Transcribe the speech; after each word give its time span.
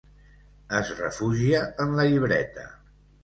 Es 0.77 0.87
refugia 1.01 1.61
en 1.85 1.93
la 1.99 2.07
llibreta. 2.13 2.67